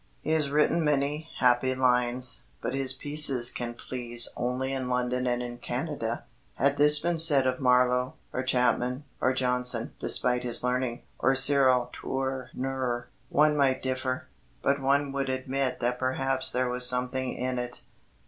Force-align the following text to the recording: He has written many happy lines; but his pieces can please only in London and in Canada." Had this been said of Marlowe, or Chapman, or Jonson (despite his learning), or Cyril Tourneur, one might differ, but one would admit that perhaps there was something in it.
He 0.23 0.31
has 0.31 0.49
written 0.49 0.83
many 0.83 1.29
happy 1.37 1.75
lines; 1.75 2.47
but 2.59 2.73
his 2.73 2.91
pieces 2.91 3.51
can 3.51 3.75
please 3.75 4.27
only 4.35 4.73
in 4.73 4.89
London 4.89 5.27
and 5.27 5.43
in 5.43 5.59
Canada." 5.59 6.23
Had 6.55 6.77
this 6.77 6.97
been 6.97 7.19
said 7.19 7.45
of 7.45 7.59
Marlowe, 7.59 8.15
or 8.33 8.41
Chapman, 8.41 9.03
or 9.21 9.31
Jonson 9.31 9.93
(despite 9.99 10.41
his 10.41 10.63
learning), 10.63 11.03
or 11.19 11.35
Cyril 11.35 11.91
Tourneur, 11.93 13.09
one 13.29 13.55
might 13.55 13.83
differ, 13.83 14.25
but 14.63 14.81
one 14.81 15.11
would 15.11 15.29
admit 15.29 15.79
that 15.81 15.99
perhaps 15.99 16.49
there 16.49 16.67
was 16.67 16.89
something 16.89 17.33
in 17.33 17.59
it. 17.59 17.83